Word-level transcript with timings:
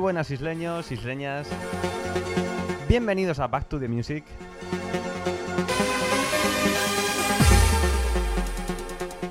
buenas 0.00 0.30
isleños, 0.30 0.90
isleñas. 0.90 1.46
Bienvenidos 2.88 3.38
a 3.38 3.46
Back 3.48 3.68
to 3.68 3.78
the 3.78 3.86
Music. 3.86 4.24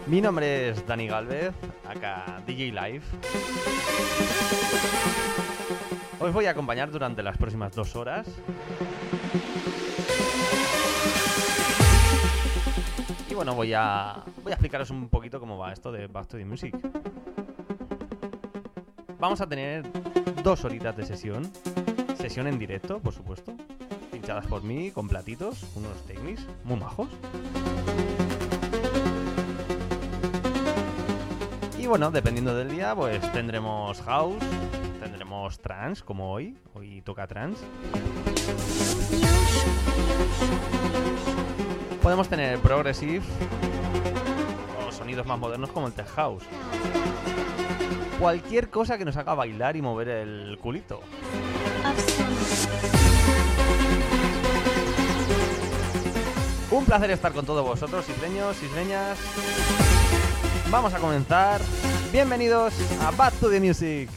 Mi 0.05 0.21
nombre 0.21 0.69
es 0.69 0.85
Dani 0.85 1.07
Galvez, 1.07 1.55
acá 1.87 2.41
DJ 2.45 2.71
Live. 2.71 3.01
Os 6.19 6.31
voy 6.31 6.45
a 6.45 6.51
acompañar 6.51 6.91
durante 6.91 7.23
las 7.23 7.37
próximas 7.37 7.73
dos 7.73 7.95
horas. 7.95 8.27
Y 13.27 13.33
bueno, 13.33 13.55
voy 13.55 13.73
a, 13.73 14.23
voy 14.43 14.51
a 14.51 14.55
explicaros 14.55 14.91
un 14.91 15.09
poquito 15.09 15.39
cómo 15.39 15.57
va 15.57 15.73
esto 15.73 15.91
de 15.91 16.05
Back 16.05 16.27
to 16.27 16.37
the 16.37 16.45
Music. 16.45 16.75
Vamos 19.19 19.41
a 19.41 19.47
tener 19.49 19.83
dos 20.43 20.63
horitas 20.63 20.95
de 20.95 21.05
sesión. 21.05 21.51
Sesión 22.17 22.47
en 22.47 22.59
directo, 22.59 22.99
por 22.99 23.13
supuesto. 23.13 23.53
Pinchadas 24.11 24.47
por 24.47 24.63
mí, 24.63 24.91
con 24.91 25.07
platitos, 25.07 25.63
unos 25.75 26.05
technics 26.05 26.45
muy 26.63 26.77
majos. 26.77 27.09
Y 31.77 31.87
bueno, 31.87 32.11
dependiendo 32.11 32.55
del 32.55 32.69
día, 32.69 32.93
pues 32.95 33.19
tendremos 33.31 34.01
house, 34.01 34.43
tendremos 35.01 35.59
trance, 35.59 36.03
como 36.03 36.31
hoy. 36.31 36.57
Hoy 36.73 37.01
toca 37.01 37.27
trance. 37.27 37.63
Podemos 42.01 42.27
tener 42.29 42.59
progressive 42.59 43.25
o 44.87 44.91
sonidos 44.91 45.25
más 45.25 45.37
modernos 45.39 45.69
como 45.71 45.87
el 45.87 45.93
tech 45.93 46.07
house. 46.07 46.43
Cualquier 48.19 48.69
cosa 48.69 48.97
que 48.97 49.05
nos 49.05 49.15
haga 49.15 49.33
bailar 49.33 49.77
y 49.77 49.81
mover 49.81 50.09
el 50.09 50.57
culito. 50.61 51.01
Un 56.69 56.85
placer 56.85 57.11
estar 57.11 57.31
con 57.31 57.45
todos 57.45 57.65
vosotros, 57.65 58.09
isleños, 58.09 58.61
isleñas. 58.61 59.17
Vamos 60.69 60.93
a 60.93 60.99
comenzar. 60.99 61.61
Bienvenidos 62.11 62.73
a 63.01 63.11
Back 63.11 63.35
to 63.35 63.49
the 63.49 63.61
Music. 63.61 64.09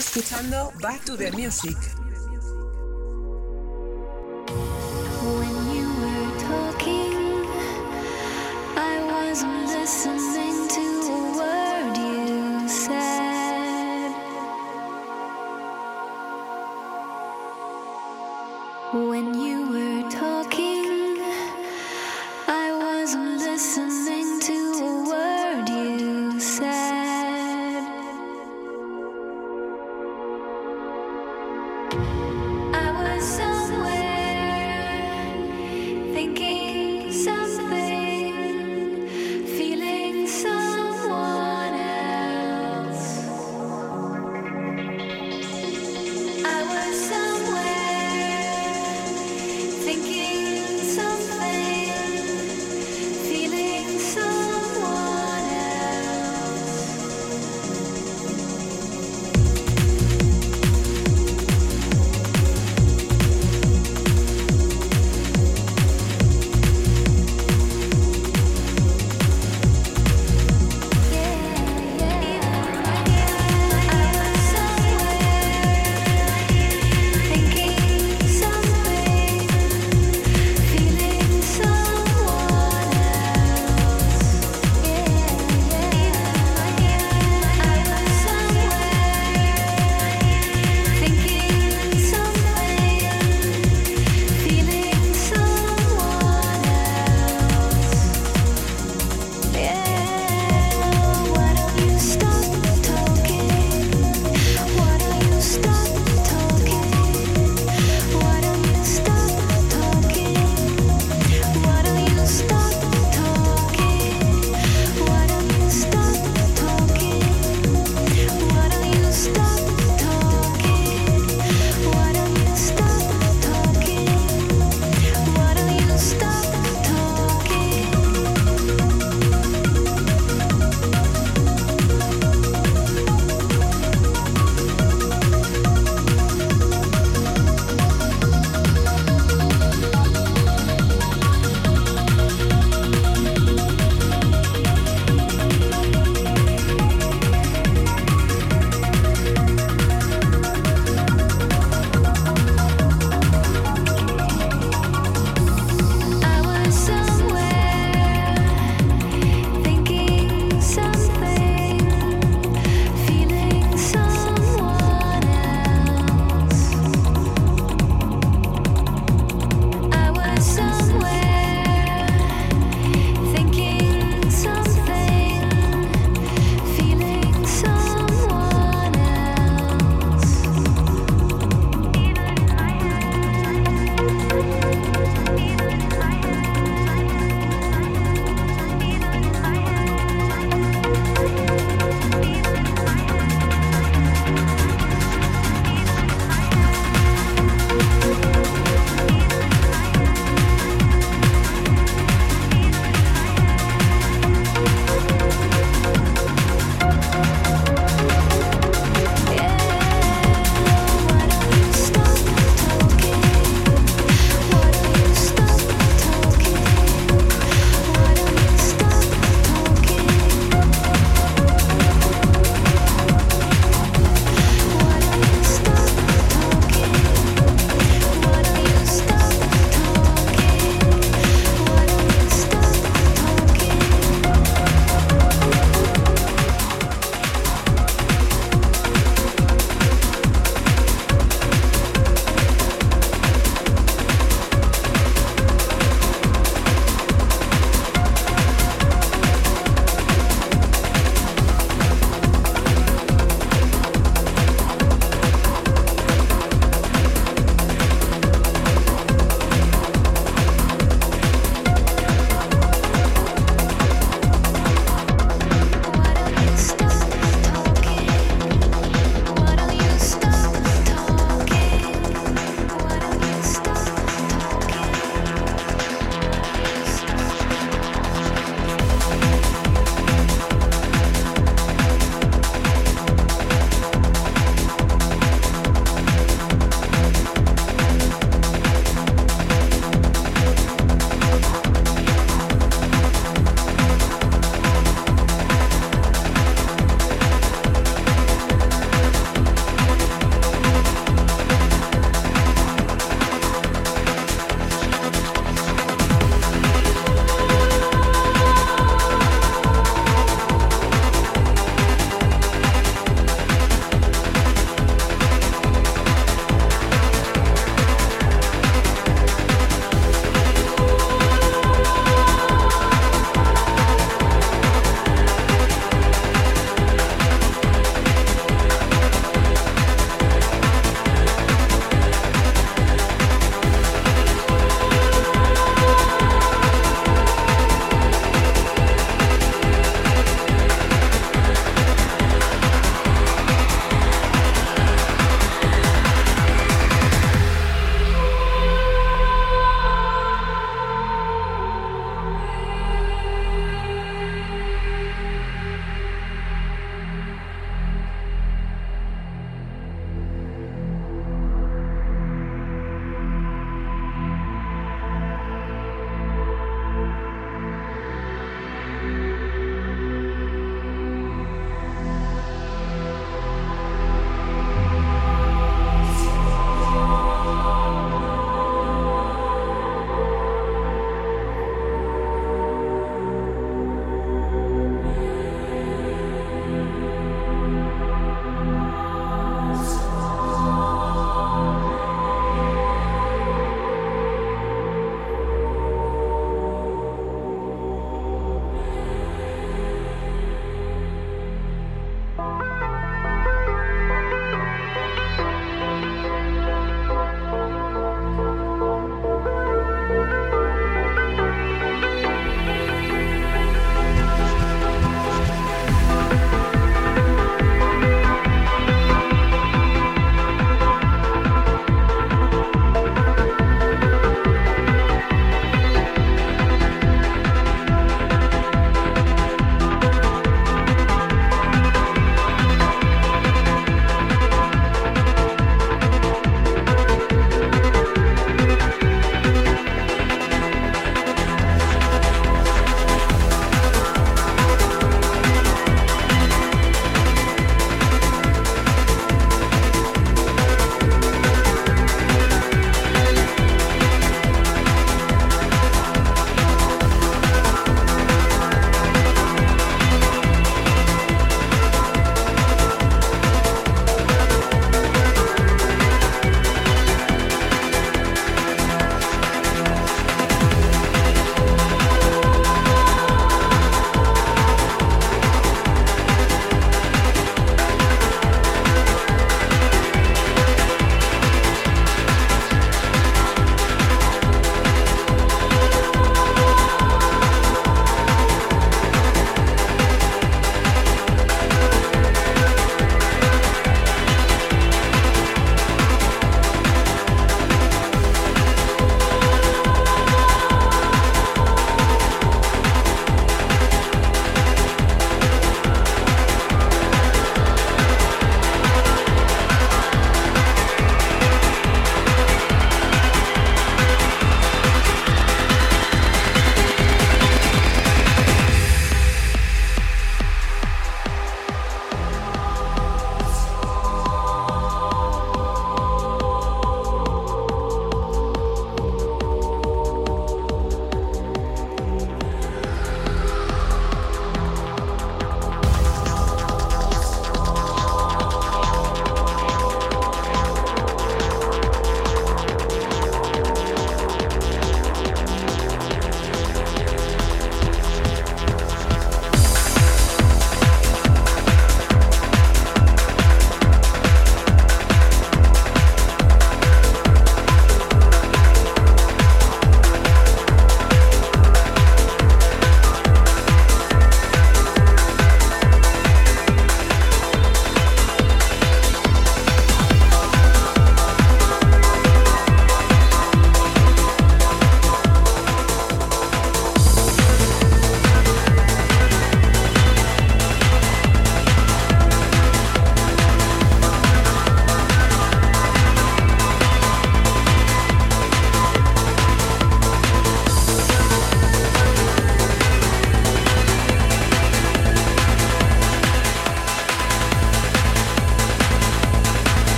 Escuchando 0.00 0.72
Back 0.80 1.04
to 1.04 1.14
the 1.14 1.30
Music. 1.32 1.76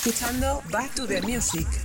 Escuchando 0.00 0.62
Back 0.70 0.94
to 0.94 1.06
the 1.06 1.20
Music. 1.20 1.79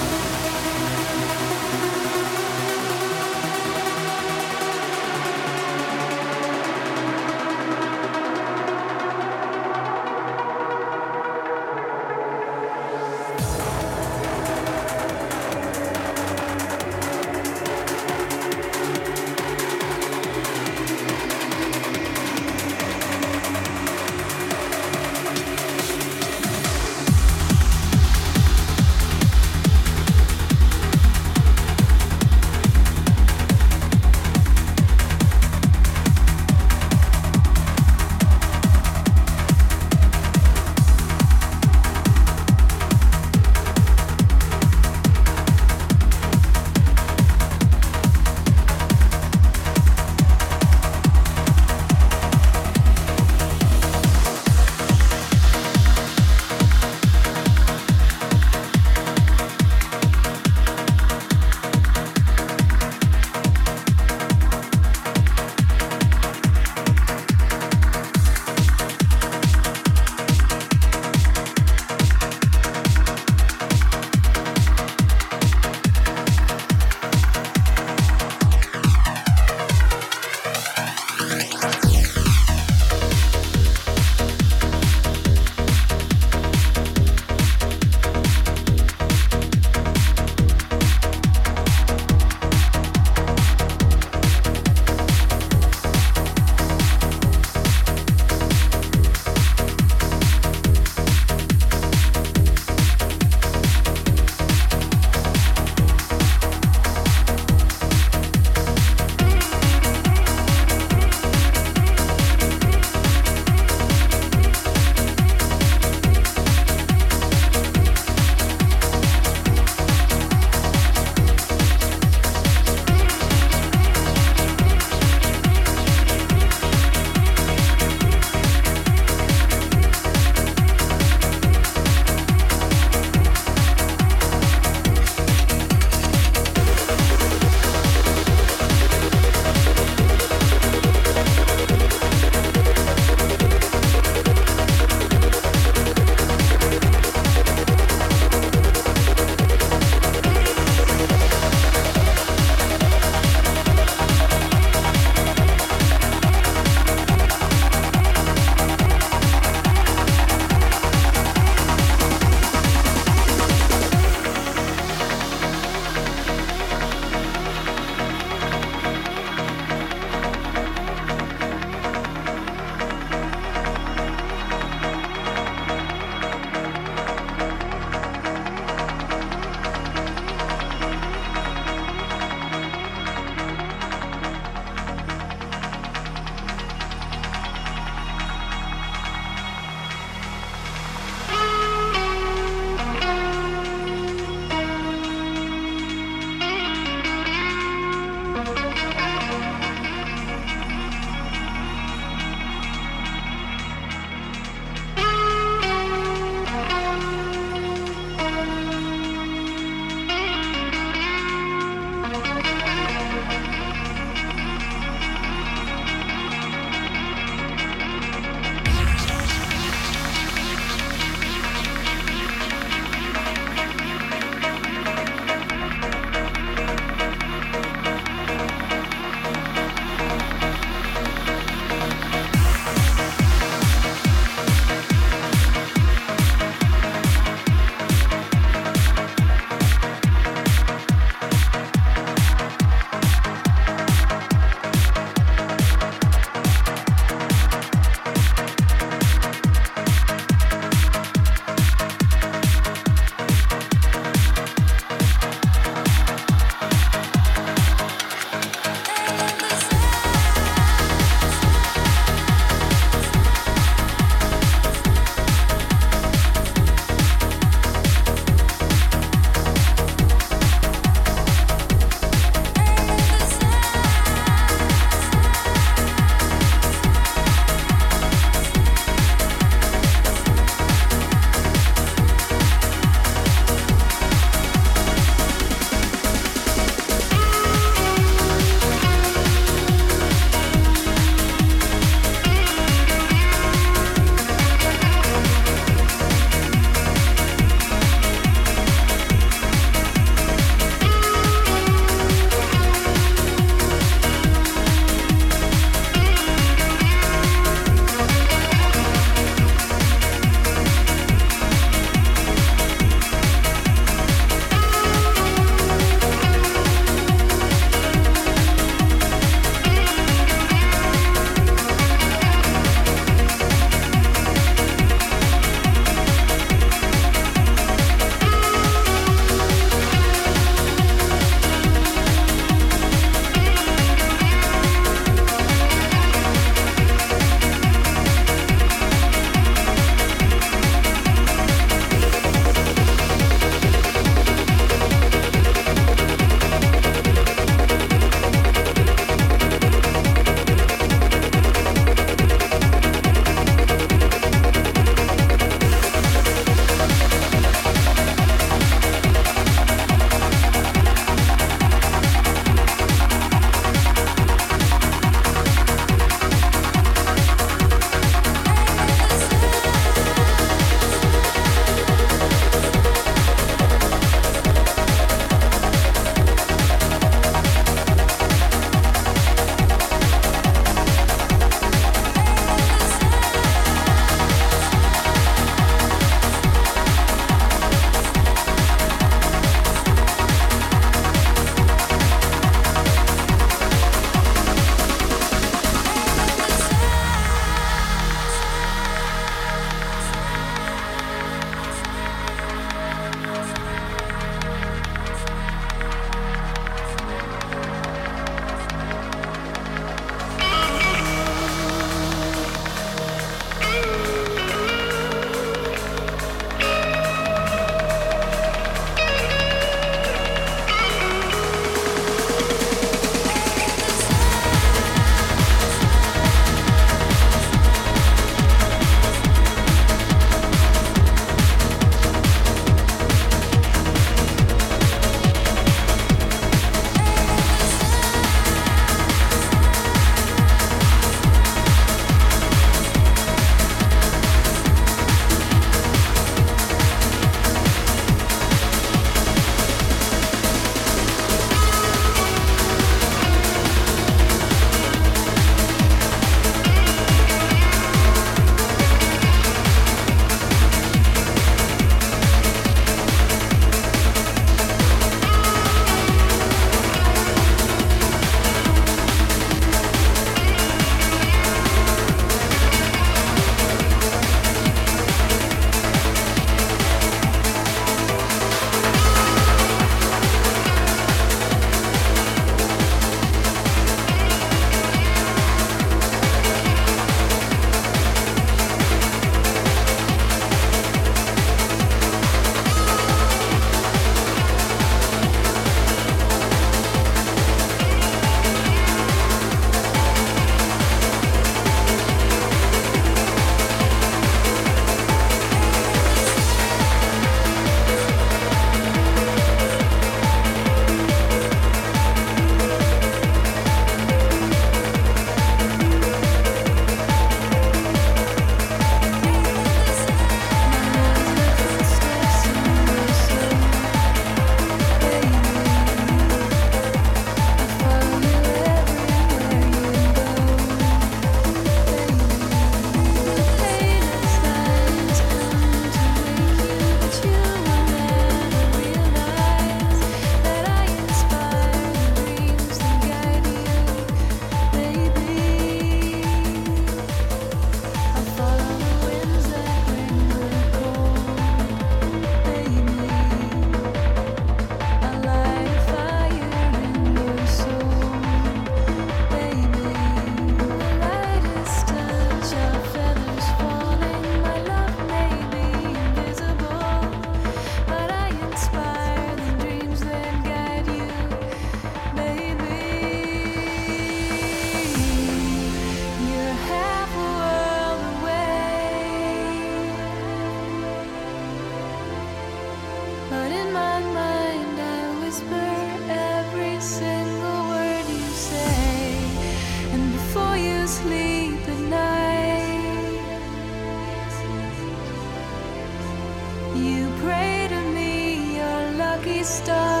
stars. 599.43 600.00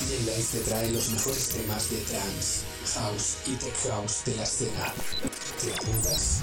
Life 0.00 0.58
te 0.58 0.64
trae 0.64 0.90
los 0.90 1.10
mejores 1.10 1.48
temas 1.50 1.90
de 1.90 1.98
trance, 1.98 2.64
house 2.94 3.36
y 3.46 3.54
tech 3.56 3.76
house 3.90 4.24
de 4.24 4.36
la 4.36 4.42
escena. 4.42 4.94
¿Te 5.60 5.72
apuntas? 5.72 6.40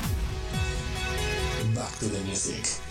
Back 1.73 1.99
to 1.99 2.09
the 2.09 2.19
music. 2.19 2.88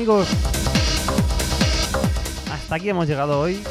Amigos, 0.00 0.28
hasta 2.50 2.74
aquí 2.74 2.88
hemos 2.88 3.06
llegado 3.06 3.38
hoy. 3.38 3.62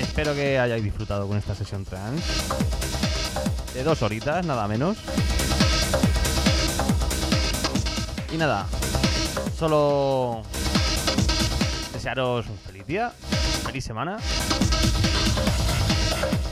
Espero 0.00 0.34
que 0.34 0.58
hayáis 0.58 0.82
disfrutado 0.82 1.28
con 1.28 1.36
esta 1.36 1.54
sesión 1.54 1.84
trans. 1.84 2.22
De 3.74 3.84
dos 3.84 4.00
horitas, 4.00 4.46
nada 4.46 4.66
menos. 4.66 4.96
Y 8.32 8.38
nada, 8.38 8.66
solo 9.58 10.40
desearos 11.92 12.46
un 12.48 12.56
feliz 12.56 12.86
día, 12.86 13.12
feliz 13.62 13.84
semana. 13.84 14.16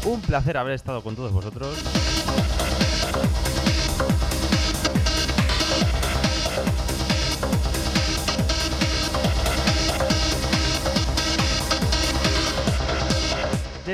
Un 0.05 0.20
placer 0.20 0.59
haber 0.59 0.74
estado 0.74 1.02
con 1.02 1.16
todos 1.16 1.32
vosotros. 1.32 1.74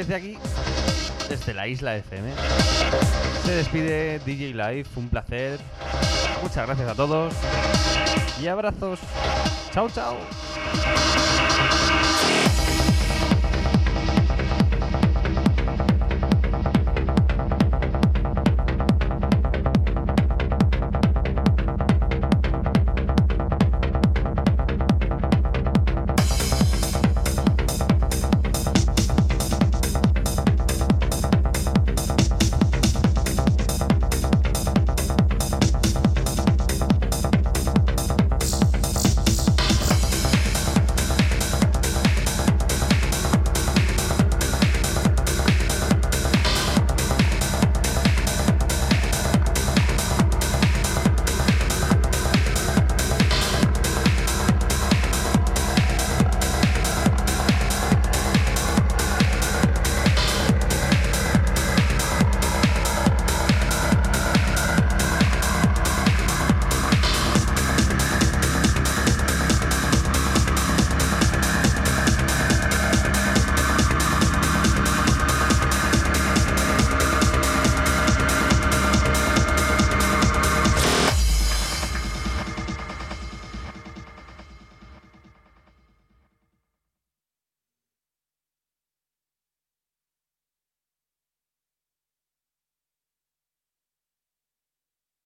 Desde 0.00 0.14
aquí, 0.14 0.38
desde 1.28 1.52
la 1.52 1.68
isla 1.68 1.94
FM, 1.94 2.32
se 3.44 3.52
despide 3.52 4.18
DJ 4.20 4.54
Live, 4.54 4.86
un 4.96 5.10
placer. 5.10 5.60
Muchas 6.42 6.66
gracias 6.66 6.88
a 6.88 6.94
todos 6.94 7.34
y 8.40 8.46
abrazos. 8.46 8.98
Chao, 9.74 9.90
chao. 9.90 10.16